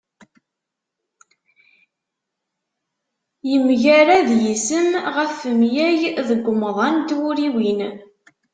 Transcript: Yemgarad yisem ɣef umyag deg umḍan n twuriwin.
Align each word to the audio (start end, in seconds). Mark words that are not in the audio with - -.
Yemgarad 3.49 4.29
yisem 4.43 4.89
ɣef 5.15 5.37
umyag 5.51 5.99
deg 6.29 6.43
umḍan 6.51 6.95
n 7.01 7.05
twuriwin. 7.09 7.81